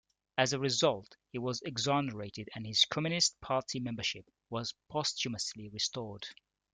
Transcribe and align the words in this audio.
As 0.35 0.51
a 0.51 0.57
result, 0.57 1.15
he 1.31 1.37
was 1.37 1.61
exonerated 1.61 2.49
and 2.55 2.65
his 2.65 2.85
Communist 2.85 3.39
Party 3.39 3.79
membership 3.79 4.25
was 4.49 4.73
posthumously 4.89 5.69
restored. 5.69 6.25